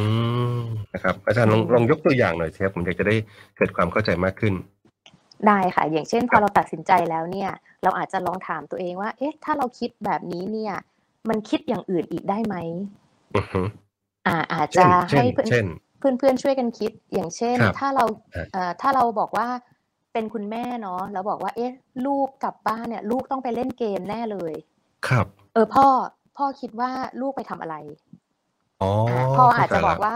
[0.58, 0.60] ม
[0.94, 3.14] นะครับอาจารย์ลองลองยกตัวอย่างหน่อยเชฟผมอยากจะได้
[3.56, 4.54] เกิดความเข้าใจมากขึ้น
[5.46, 7.50] ได้ค่ะ อย่างเช่น พอเราตัดสินใจแล้วเนี่ย
[7.82, 10.74] เราอาจจะลองถามตัวเองว่า เอ๊ะ ถ้าเราคิดแบบนี้เนี่ย
[11.28, 12.56] มันคิดอย่างอื่นอีกได้ไหม
[14.26, 18.04] อ่า อาจจะให้เพื่อนเพื่อนช่วยกันคิด อย่างเช่น ถ้าเรา
[18.52, 19.48] เอ่อถ้าเราบอกว่า
[20.12, 21.72] เป็นคุณแม่เนาะแล้วบอกว่า เอ๊ะ
[22.06, 24.54] ลูกกลับบ้านเนี่ย ลูกต้องไปเล่นเกมแน่เลย
[25.08, 25.86] ครับ เออพ่อ
[26.36, 28.23] พ่อคิดว่าลูกไปทำอะไรอ๋อ
[29.36, 30.14] พ่ออาจจะบอกว่า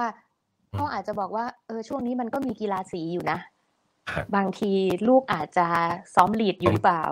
[0.78, 3.38] พ่ออาจจะบอกว่าเออช่วงนี้มันก็มีกีฬาสีอยู่นะ
[4.36, 4.72] บางที
[5.08, 5.66] ลูกอาจจะ
[6.14, 7.04] ซ้อมลีดอยู่หรือเปล่า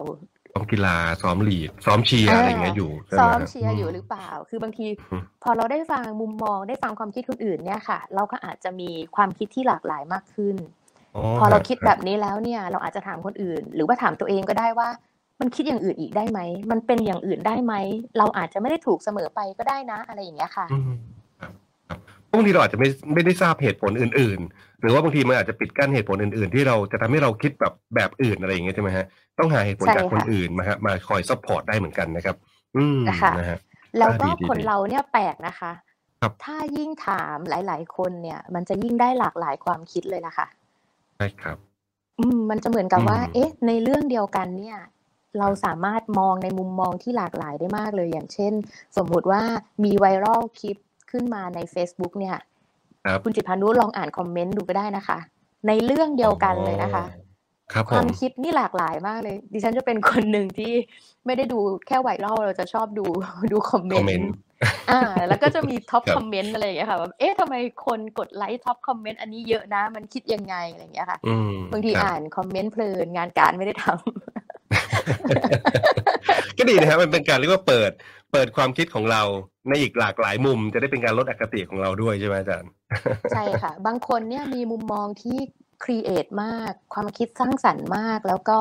[0.53, 4.87] ซ้อมกีฬาซ้อมลีดซ้อมเชียร์อะไรเงี้ยอยู่ซ้อมเชียร์อยู่หรือเปล่า คือบางที
[5.43, 10.57] พอเราได้ฟังมุมมองได้ฟังความคิดคนอื่นเนี่ยค่ะ เราก็อาจจะมีความคิดที่หลากหลายมากขึ้น
[11.39, 14.89] พอเราคิดแบบนี้แล้วเนี่ย เราอาจจะถามคนอื่น หรือว่าถามตัวเองก็ได้ว่า
[15.41, 17.75] มันคิดอย่างอื่นอีกได้ไหม มันเป็นอย่างอื่นได้ไหม
[18.19, 20.67] เราอาจจะไม่ได้ถูกเสมอไปก็ได้นะ อะไรอย่างเงี้ยค่ะ
[22.37, 29.07] บางทีเราอาจจะไม่ไม่ได้ทราบเหตุผลอื่น ๆ หรือว่าบางทีมันอาจจะปิดกั้นเหตุผลอื่น ๆ ที่เราจะทำให้เราคิดแบบแบบอื่นอะไรอย่างเงี้ยใช่ไหมฮะ
[29.39, 32.37] ต้องหาเหตุผลจากคนอื่นมาฮะมาคอย support ได้เหมือนกันนะครับ
[32.77, 33.01] อืม
[33.39, 33.59] นะฮะ
[33.99, 35.73] แล้วก็คนเราเนี่ยแปลกนะคะ
[36.45, 40.47] ถ้ายิ่งถามหลาย ๆ คนเนี่ย มันจะยิ่งได้หลากหลายความคิดเลยล่ะค่ะ
[41.17, 41.57] ใช่ครับ
[42.19, 44.79] อืมมันจะเหมือนกับว่า เอ๊ะ ในเรื่องเดียวกันเนี่ย
[45.39, 48.53] เราสามารถมองในมุมมองที่หลากหลายได้มากเลยอย่างเช่น
[48.97, 49.43] สมมุติว่า
[49.85, 50.77] มี viral clip
[51.11, 52.37] ขึ้นมาใน Facebook เนี่ย
[53.25, 55.19] คุณจิตพานุลองอ่าน comment ดูก็ได้นะคะ
[55.69, 57.05] ในเรื่องเดียวกันเลยนะคะ
[57.73, 60.73] ครับความคิดนี่หลากหลายมากเลย ดิฉันจะเป็นคนหนึ่งที่
[61.27, 63.05] ไม่ได้ดูแค่ viral เราจะชอบดู
[63.53, 64.33] ดู comment
[64.91, 67.55] อ่า แล้วก็จะมี top comment อะไรอย่างเงี้ยค่ะแบบเอ๊ะทำไม
[67.87, 71.19] คนกด like top comment อันนี้เยอะนะ มันคิดยังไงอะไรอย่างเงี้ยค่ะ
[71.73, 73.97] บางทีอ่าน comment เพลินงานการไม่ได้ทำ
[76.59, 77.91] ก็ดีนะครับมันเป็นการเรียกว่าเปิด
[78.37, 79.23] เปิดความคิดของเรา
[79.69, 82.71] ในอีกหลากหลายมุม จะได้เป็นการลดอคติของเราด้วยใช่ไหมอาจารย์
[83.31, 85.39] ใช่ค่ะ บางคนเนี่ยมีมุมมองที่
[85.85, 88.59] ครีเอทมาก ความคิดสร้างสรรค์มาก แล้วก็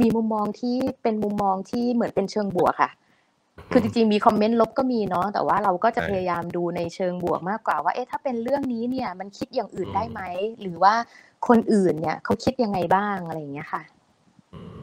[0.00, 2.90] มีมุมมองที่เป็นมุมมองที่เหมือนเป็นเชิงบวกค่ะ
[3.72, 10.20] คือจริงๆมีคอมเมนต์ลบก็มีเนาะ แต่ว่าเราก็จะพยายามดูในเชิงบวกมากกว่าว่า เอ๊ะถ้าเป็นเรื่องนี้เนี่ยมันคิดอย่างอื่นได้ไหม
[10.60, 10.94] หรือว่า
[11.48, 13.82] คนอื่นเนี่ยเขาคิดยังไงบ้างอะไรอย่างเงี้ยค่ะ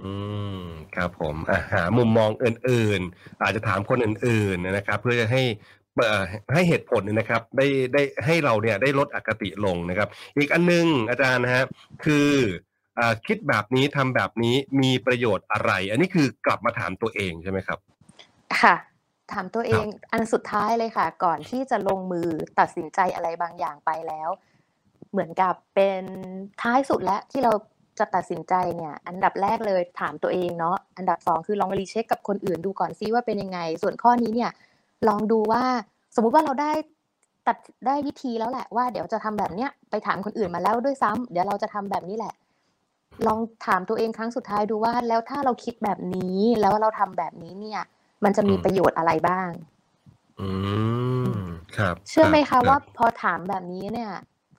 [0.03, 0.13] อื
[0.57, 1.35] ม ครับผม
[1.73, 5.43] หามุมมองอื่นๆ อาจจะถามคนอื่นๆนะครับ เพื่อจะให้
[6.53, 11.63] ให้เหตุผลนะครับได้ได้ให้เราเนี่ยได้ลดอคติลงนะครับ อีกอันนึงอาจารย์นะฮะ
[12.05, 12.29] คือ
[12.99, 17.79] อคิดแบบนี้ทำแบบนี้มีประโยชน์อะไร อันนี้คือกลับมาถามตัวเองใช่ไหมครับ
[18.59, 18.75] ค่ะ
[19.33, 22.27] ถามตัวเองอันสุดท้ายเลยค่ะ ก่อนที่จะลงมือ
[22.59, 24.29] ตัดสินใจอะไรบางอย่างไปแล้ว
[25.11, 26.03] เหมือนกับเป็น
[26.61, 27.53] ท้ายสุดแล้วที่เรา
[28.01, 34.51] จะตัดสินใจเนี่ยอันดับแรกเลยถามตัวเองเนาะอันดับสองคือลองรีเช็คกับคนอื่นดูก่อนซิว่าเป็นยังไง ส่วนข้อนี้เนี่ย
[35.07, 35.63] ลองดูว่า
[36.15, 36.71] สมมุติว่าเราได้
[37.47, 42.33] ตัดได้วิธีแล้วแหละว่าเดี๋ยวจะทำแบบเนี้ยไปถามคนอื่นมาแล้วด้วยซ้ำเดี๋ยวเราจะทำแบบนี้แหละ
[43.27, 47.81] ลองถามตัวเองครั้งสุดท้ายดูว่าแล้วถ้าเราคิดแบบนี้แล้วเราทำแบบนี้เนี่ย
[48.23, 49.49] มันจะมีประโยชน์อะไรบ้าง
[50.39, 50.49] อื
[51.27, 51.35] ม
[51.77, 54.11] ครับ เชื่อไหมรัคะบว่าพอถามแบบนี้เนี่ย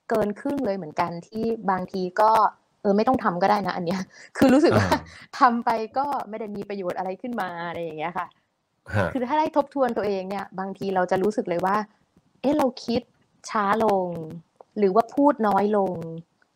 [0.09, 2.33] เกินครึ่งเลยเหมือนกันที่บางทีก็
[2.83, 4.01] เออไม่ต้องทำก็ได้นะอันเนี้ย
[4.37, 5.01] คือรู้สึกว่าอ่า
[5.39, 8.27] ทำไปก็ไม่ได้มีประโยชน์อะไรขึ้นมาอะไรอย่างเงี้ยค่ะ
[8.95, 11.77] ฮะคือถ้าได้ทบทวนตัวเองเนี่ย บางทีเราจะรู้สึกเลยว่า
[12.41, 13.01] เอ๊ะเราคิด
[13.51, 14.09] ช้าลง
[14.79, 15.95] หรือว่าพูดน้อยลง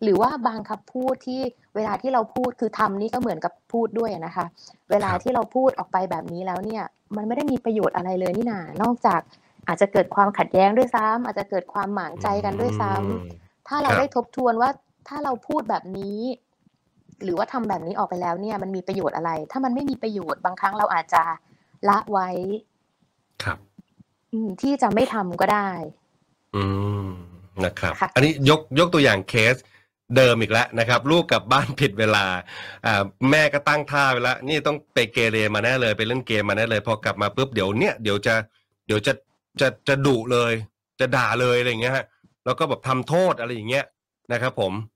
[0.03, 1.41] หรือว่าบางคำพูดที่
[1.77, 4.47] เวลาที่เราพูดคือทำนี่ก็เหมือนกับพูดด้วยนะคะ
[4.91, 6.85] เวลาที่เราพูดออกไปแบบนี้แล้วเนี่ย
[7.17, 9.21] มันไม่ได้มีประโยชน์อะไรเลยนี่นานอกจาก
[9.69, 13.25] อาจจะเกิดความขัดแย้งด้วยซ้ำอาจจะเกิดความหมางใจกันด้วยซ้ำอืม
[13.69, 14.71] ถ้าเราครับได้ทบทวนว่า
[15.09, 16.21] ถ้าเราพูดแบบนี้
[17.25, 21.23] หรือว่าทำแบบนี้ออกไปแล้วเนี่ยมันมีประโยชน์อะไร ถ้ามันไม่มีประโยชน์บางครั้งเราอาจจะ
[21.89, 22.29] ละไว้
[23.45, 23.59] ครับ
[24.33, 25.71] อืมที่จะไม่ทำก็ได้
[26.57, 26.65] อื
[27.05, 27.07] ม
[27.65, 29.57] นะครับค่ะอันนี้ยกยกตัวอย่างเคส
[30.17, 32.25] เดิมอีกแล้วนะครับ ลูกกลับบ้านผิดเวลา
[32.87, 38.35] อ่าแม่ก็ตั้งท่าไปแล้วนี่ต้องไปเกเรมาแน่เลยไปเล่นเกมมาแน่เลย พอกลับมาปุ๊บเดี๋ยวเนี้ยเดี๋ยวจะ
[38.87, 39.13] เดี๋ยวจะ
[39.61, 40.53] จะจะดุเลย
[41.01, 42.05] จะด่าเลยอะไรอย่างเงี้ยฮะ
[42.45, 43.85] แล้วก็แบบทำโทษอะไรอย่างเงี้ย
[44.33, 44.96] นะครับ ผมอ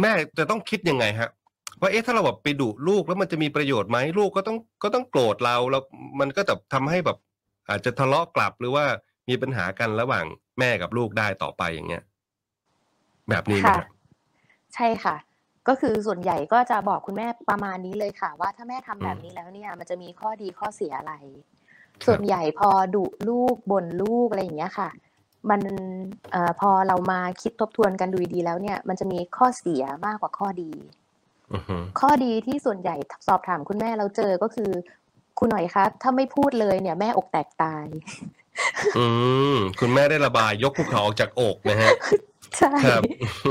[0.00, 1.30] แม่จะต้องคิดยังไงฮะ
[1.80, 5.82] ว่าเอ๊ะถ้าเราแบบไปดุลูกแล้วมันจะมีประโยชน์ไหมลูกก็ต้องก็ต้องโกรธเราแล้ว
[6.20, 7.18] มันก็แบบทำให้แบบ
[7.68, 8.84] อาจจะทะเลาะกลับหรือว่า
[9.28, 10.24] มีปัญหากันระหว่าง
[10.58, 12.02] แม่กับลูกได้ต่อไปอย่างเงี้ย
[13.30, 13.80] แบบนี้ไหมค่ะ
[14.74, 15.16] ใช่ค่ะ
[15.68, 21.14] ก็คือส่วนใหญ่ก็จะบอกคุณแม่ประมาณนี้เลยค่ะ ว่าถ้าแม่ทำแบบนี้แล้วเนี่ย มันจะมีข้อดีข้อเสียอะไร
[22.06, 24.88] ส่วนใหญ่พอดุลูกบ่นลูกอะไรอย่างเงี้ยค่ะ
[25.50, 25.60] มัน
[26.32, 30.70] เอ่อพอเรามาคิดทบทวนกันดูดีๆแล้วเนี่ย มันจะมีข้อเสียมากกว่าข้อดี
[31.52, 32.96] อือฮึข้อดีที่ส่วนใหญ่
[33.28, 34.70] สอบถามคุณแม่เราเจอก็คือ
[35.38, 37.86] คุณหน่อยคะถ้าไม่พูดเลยเนี่ยแม่อกแตกตาย
[38.98, 39.06] อื
[39.54, 41.90] มคุณแม่ได้ระบายยกภูเขาออกจากอกนะฮะ
[42.58, 43.02] ใช่ครับ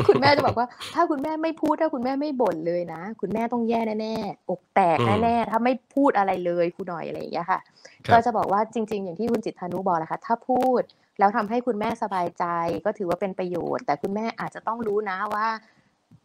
[0.08, 7.60] คุณแม่จะบอกว่า ถ้าคุณแม่ไม่พูดถ้าคุณแม่ไม่บ่นเลยนะ คุณแม่ต้องแย่แน่ๆอกแตกอืมแน่ๆถ้าไม่พูดอะไรเลยคุณหน่อยอะไรอย่างเงี้ยค่ะ
[8.08, 10.82] ครับก็จะบอกว่าจริง ๆ อย่างที่คุณจิตธานุบอกแหละค่ะถ้าพูด
[11.20, 12.46] แล้วทำให้คุณแม่สบายใจ
[12.86, 15.48] ก็ถือว่าเป็นประโยชน์ แต่คุณแม่อาจจะต้องรู้นะว่า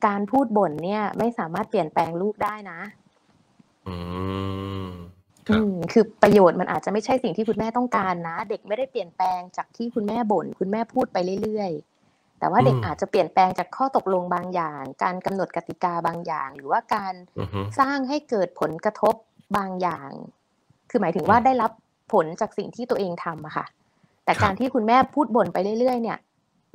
[0.07, 2.81] การพูดบ่นเนี่ยไม่สามารถเปลี่ยนแปลงลูกได้นะ
[3.87, 3.95] อื
[4.85, 4.91] ม
[5.49, 19.15] ครัอืบมคือประโยชน์มันอาจจะไม่ใช่สิ่งที่คุณแม่ต้องการนะ เด็กไม่ได้เปลี่ยนแปลงจากที่คุณแม่บ่นคุณแม่พูดไปเรื่อยๆ แต่ว่าเด็กอืมอาจจะเปลี่ยนแปลงจากข้อตกลงบางอย่าง การกำหนดกติกาบางอย่าง หรือว่าการอือฮึสร้างให้เกิดผลกระทบ
[19.57, 20.11] บางอย่าง
[20.91, 21.71] คือหมายถึงว่าอืมได้รับ
[22.13, 23.67] ผลจากสิ่งที่ตัวเองทำอะค่ะ
[24.31, 26.19] แต่ครับการที่คุณแม่พูดบ่นไปเรื่อยๆเนี่ย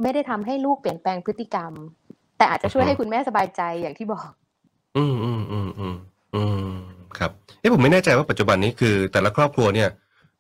[0.02, 1.72] ไม่ได้ทำให้ลูกเปลี่ยนแปลงพฤติกรรม
[2.38, 4.28] แต่อาจจะช่วยให้คุณแม่สบายใจอย่างที่บอก
[4.98, 5.96] อืมอืมอืมอืม
[6.36, 6.76] อืม
[7.18, 9.90] ครับเอ้ผมไม่แน่ใจว่าปัจจุบันนี้คือ แต่ละครอบครัวเนี่ย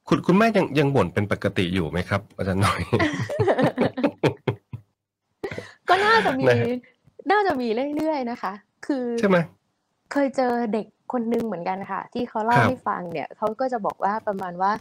[0.07, 2.81] คุณคุณแม่ยังยังบ่นเป็นปกติอยู่ไหมครับ อาจารย์หน่อย
[5.89, 6.67] ก็น่าจะมีนะฮะ
[7.31, 8.53] น่าจะมีเรื่อยๆนะคะ
[8.85, 9.37] คือใช่ไหม
[10.11, 14.71] เคยเจอเด็กคนนึงเหมือนกันค่ะ ที่เขาเล่าครับให้ฟังเนี่ยเขาก็จะบอกว่าประมาณว่า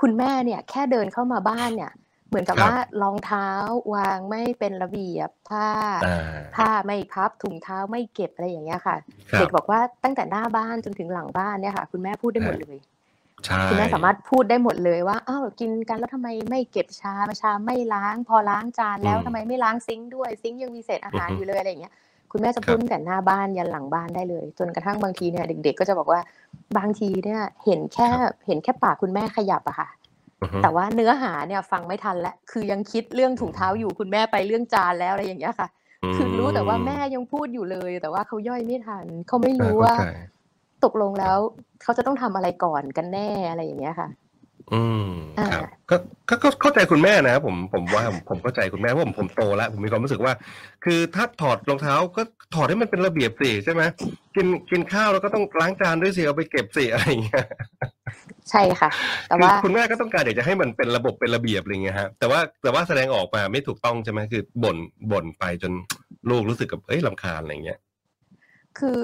[0.00, 1.92] คุณแม่เนี่ยแค่เดินเข้ามาบ้านเนี่ย
[2.28, 3.48] เหมือนกับครับว่ารองเท้า
[3.94, 5.68] วางไม่เป็นระเบียบผ้า
[6.06, 6.18] อ่า
[6.56, 8.96] ผ้าไม่พับถุงเท้าไม่เก็บอะไรอย่างเงี้ยค่ะ
[9.30, 12.76] ครับเด็กบอกว่าตั้งแต่หน้าบ้านจนถึงหลังบ้านเนี่ยค่ะ คุณแม่พูดได้หมดเลย
[13.44, 21.94] ใช่คุณแม่สามารถพูดได้หมดเลยว่าอ้าวกินกันแล้วทำไมไม่เก็บชามชามไม่ล้าง พอล้างจานแล้วทำไมไม่ล้างซิงค์ด้วยซิงค์ยังมีเศษอาหารอยู่เลยอะไรอย่างเงี้ย
[22.36, 26.20] คุณแม่จะพูดตั้งแต่หน้าบ้านยันหลังบ้านได้เลย จนกระทั่งบางทีเนี่ยเด็ก ๆ ก็จะบอกว่า
[26.78, 28.08] บางทีเนี่ยเห็นแค่
[28.46, 29.88] เห็นแค่ปากคุณแม่ขยับอะค่ะ
[30.42, 35.68] อือฮึแต่ว่าเนื้อหาเนี่ยฟังไม่ทันแล้วคือยังคิดเรื่องถุงเท้าอยู่คุณแม่ไปเรื่องจานแล้วอะไรอย่างเงี้ยค่ะ
[36.16, 40.16] คือรู้แต่ว่าแม่ยังพูดอยู่เลย แต่ว่าเขาย่อยไม่ทันเขาไม่รู้ว่าเข้ใจ
[40.84, 41.36] ตกลงแล้ว
[41.82, 44.08] เขาจะต้องทำอะไรก่อนกันแน่อะไรอย่างเงี้ยค่ะ
[44.72, 45.96] อืมอ่าครับก็
[46.28, 50.32] ก็ก็เข้าใจคุณแม่นะครับผมผมว่าผมผมเข้าใจคุณแม่เพราะผมผมโตแล้วผมมีความรู้สึกว่า
[50.84, 52.22] คือถ้าถอดรองเท้าก็
[52.54, 53.82] ถอดให้มันเป็นระเบียบสิใช่ไหม
[54.36, 57.44] กินกินข้าวแล้วก็ต้องล้างจานด้วยสิเอาไปเก็บสิอะไรอย่างเงี้ย
[58.50, 58.90] ใช่ค่ะ
[59.28, 64.76] แต่คือว่าคุณแม่ก็ต้องการอยากจะให้มันเป็นระบบเป็นระเบียบอะไรเงี้ยฮะแต่ว่าแต่ว่าแสดงออกมาไม่ถูกต้องใช่ไหมคือบ่น
[65.12, 65.72] บ่นไปจน
[66.30, 67.78] ลูกรู้สึกกับเอ้ยลำคาญอะไรเงี้ย
[68.78, 69.02] คือ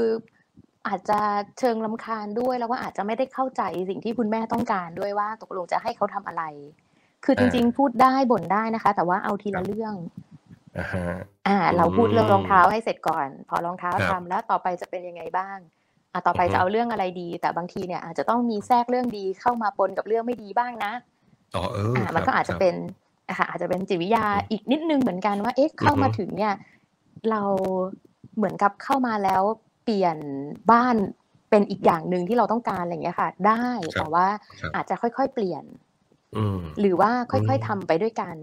[0.89, 1.19] อาจจะ
[1.59, 6.43] เชิงลำคาญด้วยแล้วก็อาจจะไม่ได้เข้าใจสิ่งที่คุณแม่ต้องการด้วยว่าตกลงจะให้เขาทำอะไร
[7.25, 9.95] คือจริง ๆ พูดได้บ่นได้นะคะ แต่ว่าเอาทีละเรื่อง
[10.77, 11.05] อ่าฮะ
[11.47, 15.59] อ่าเราพูดเรื่องอืมรองเท้าให้เสร็จก่อน พอรองเท้าครับทำแล้วต่อไปจะเป็นยังไงบ้าง
[16.13, 20.93] อะต่อไปอือฮึจะเอาเรื่องอะไรดี แต่บางทีเนี่ยอาจจะต้องมีแทรกเรื่องดีเข้ามาปนกับเรื่องไม่ดีบ้างนะ
[21.55, 22.75] อ๋อเอออ่าครับมันก็อาจจะครับเป็น
[23.29, 26.55] อะค่ะอาจจะเป็นจิตวิทยาอืมอีกนิดนึงเหมือนกันว่า เอ๊ะเข้ามาอือฮึถึงเนี่ย
[27.31, 27.43] เรา
[28.37, 30.17] เหมือนกับเข้ามาแล้วเป ลี่ยน
[30.73, 30.97] บ้าน
[31.51, 33.67] เป็นอีกอย่างหนึ่งที่เราต้องการอะไรอย่างเงี้ยค่ะ ได้
[33.99, 34.27] แต่ว่า
[34.61, 35.65] ครับอาจจะค่อยๆเปลี่ยน
[36.37, 38.37] อืมหรือว่าค่อยอืมๆทำไปด้วยกัน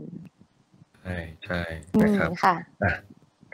[1.03, 1.61] ใช่ใช่
[1.95, 2.93] อืนะมครับค่ะอะ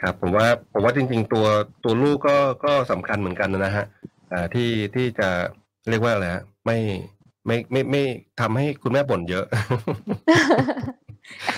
[0.01, 1.45] ครับผมว่าผมว่าจริง ๆ ตัว
[1.83, 3.85] ตัวลูกก็ก็สำคัญเหมือนกันนะฮะ
[4.31, 5.29] อ่าที่ที่จะ
[5.89, 6.77] เรียกว่าอะไรฮะไม่
[7.47, 8.03] ไม่ไม่ไม่
[8.39, 9.45] ทำให้คุณแม่บ่นเยอะ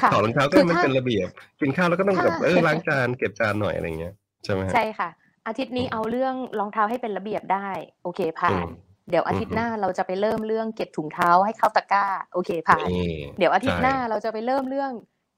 [0.02, 1.28] ค่ะถอดรองเท้าก็คือมันถ้าเป็นระเบียบ
[1.60, 4.14] กินข้าวแล้วก็ต้องแบบถ้าเออล้างจานเก็บจานหน่อยอะไรเงี้ย
[4.46, 5.10] ใช่ไหมฮะใช่ค่ะ
[5.48, 7.70] อาทิตย์นี้อืมเอาเรื่องรองเท้าให้เป็นระเบียบได้
[8.04, 8.68] โอเคผ่าอืนม
[9.10, 13.06] เดี๋ยวอาทิตอืย์มหน้าเราจะไปเริ่มเรื่องเก็บถุงเท้าให้เข้าตะกร้า โอเคผ่านนี่
[13.38, 14.92] เดี๋ยวอาทิตย์ใช่หน้าเราจะไปเริ่มเรื่อง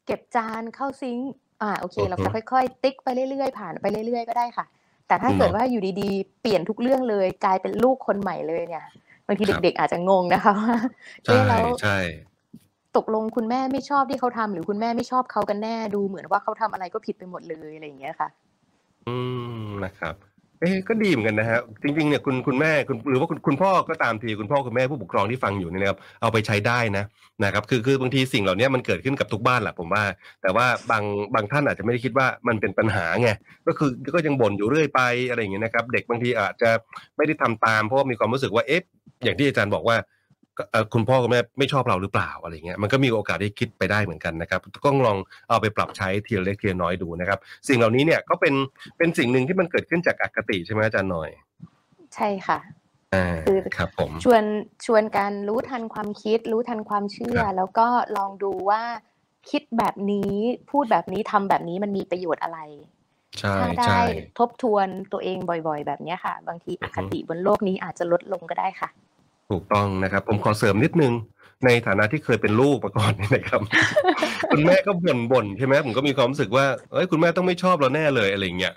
[0.06, 1.30] เก็บจานเข้าซิงค์
[1.62, 4.66] อ่าโอเคอือฮึเราจะค่อยๆ ติ๊กไปเรื่อยๆ ผ่านไปเรื่อยๆก็ได้ค่ะ
[5.08, 8.86] แต่ถ้าอืมเกิดว่าอยู่ดีๆ เปลี่ยนทุกเรื่องเลยกลายเป็นลูกคนใหม่เลยเนี่ย
[9.28, 10.76] บางทีครับเด็กๆอาจจะงงนะคะว่า
[11.26, 11.98] ใช่เอ๊ะแล้วใช่
[12.98, 18.30] ตกลงคุณแม่ไม่ชอบที่เขาทำหรือคุณแม่ไม่ชอบเขากันแน่ดูเหมือนว่าเขาทำอะไรก็ผิดไปหมดเลยอะไรอย่างเงี้ยค่ะ
[19.08, 19.16] อื
[19.66, 20.16] ม นะครับ
[20.62, 27.04] เอ๊ะ ก็ดีเหมือนกันนะฮะจริง ๆ เนี่ยคุณคุณแม่คุณหรือว่าคุณคุณพ่อก็ตามทีคุณพ่อคุณแม่ผู้ปกครองที่ฟังอยู่เนี่ยนะครับ เอาไปใช้ได้นะ
[27.44, 30.04] นะครับ คือคือบางทีสิ่งเหล่านี้มันเกิดขึ้นกับทุกบ้านแหละผมว่า
[30.42, 31.04] แต่ว่าบาง
[31.36, 33.30] บางท่านอาจจะไม่ได้คิดว่ามันเป็นปัญหาไง
[33.68, 36.70] ก็คือก็ยังบ่นอยู่เรื่อยไปอะไรอย่างเงี้ยนะครับ เด็กบางทีอาจจะ
[37.18, 38.82] ไม่ได้ทำตามเพราะว่ามีความรู้สึกว่าเอ๊ะ
[39.24, 39.98] อย่างที่อาจารย์บอกว่า
[40.94, 45.18] คุณพ่อคุณแม่ไม่ชอบเราหรือเปล่าอะไรเงี้ยมันก็มีโอกาสได้คิดไปได้เหมือนกันนะครับก็ลอง
[45.50, 48.54] เอาไปปรับใช้ทีละเล็กทีละน้อยดูนะครับ สิ่งเหล่านี้เนี่ยก็เป็น
[48.98, 51.30] เป็นสิ่งหนึ่งที่มันเกิดขึ้นจากอคติใช่ไหมอาจารย์หน่อย
[52.16, 52.60] ใช่ค่ะ
[53.16, 54.44] อ่าคือครับผมชวน
[54.86, 58.84] ชวนกันรู้ทันความคิด รู้ทันความเชื่อครับแล้วก็ลองดูว่า
[59.50, 60.34] คิดแบบนี้
[60.72, 62.60] พูดแบบนี้ทำแบบนี้มันมีประโยชน์อะไร
[63.40, 64.02] ใช่ถ้าได้ใช่
[64.40, 68.90] ทบทวนตัวเองบ่อย ๆ แบบเนี้ยค่ะ บางทีอืออฮึคติบนโลกนี้อาจจะลดลงก็ได้ค่ะ
[69.50, 71.14] ถูกต้องนะครับ ผมขอเสริมนิดนึง
[71.66, 73.62] ในฐานะที่เคยเป็นลูกมาก่อนนี่นะครับ
[74.52, 78.74] คุณแม่ก็บ่นบ่นใช่ไหมผมก็มีความรู้สึกว่าเอ้ยคุณแม่ต้องไม่ชอบเราแน่เลยอะไรเงี้ย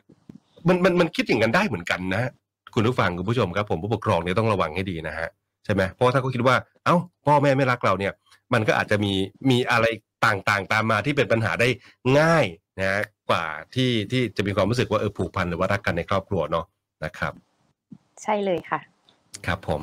[0.68, 2.30] มันมันมันคิดอย่างนั้นได้เหมือนกันนะ
[2.74, 5.28] คุณผู้ฟังคุณผู้ชมครับ ผมผู้ปกครองเนี่ยต้องระวังให้ดีนะฮะ
[5.64, 8.12] ใช่ไหมเพราะถ้าเขาคิดว่าเอ้าพ่อแม่ไม่รักเราเนี่ย
[8.52, 9.12] มันก็อาจจะมี
[9.50, 9.86] มีอะไร
[10.24, 11.68] ต่างๆ ตามมาที่เป็นปัญหาได้
[12.18, 12.44] ง่าย
[12.80, 16.64] นะกว่าที่ที่จะมีความรู้สึกว่าเออผูกพันหรือว่ารักกันในครอบครัวเนาะ
[17.04, 17.32] นะครับ
[18.22, 18.80] ใช่เลยค่ะ
[19.46, 19.82] ครับผม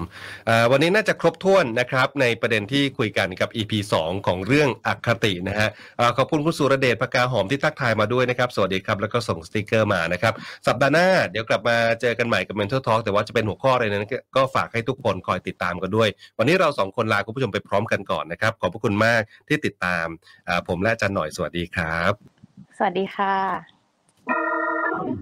[0.71, 10.33] วันนี้น่าจะครบถ้วนนะครับในประเด็นที่คุยกันกับ EP 2 ของเรื่องอคตินะฮะเอ่อขอบคุณคุณสุรเดชปากาหอมที่ทักทายมาด้วยนะครับสวัสดีครับแล้วก็ส่งสติกเกอร์มานะครับ
[10.67, 20.05] สัปดาห์หน้าเดี๋ยวกลับมาเจอกันใหม่กับ Mental Talk แต่ว่าจะเป็นหัวข้ออะไรนั้นก็ฝากให้ทุกคนคอยติดตามกันด้วย วันนี้เราสองคนลาคุณผู้ชมไปพร้อมกันก่อนนะครับขอบพระคุณมากที่ติดตาม
[20.67, 22.13] ผมและจารย์หน่อยสวัสดีครับ
[22.77, 23.76] สวัสดีค่ะ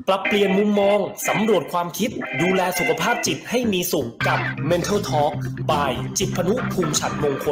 [0.07, 2.09] ปรับเปลี่ยนมุมมอง สำรวจความคิด
[2.41, 5.33] ดูแลสุขภาพจิตให้มีสุขกับ Mental Talk
[5.69, 7.43] by จิตพนุภูมิฉันมงคล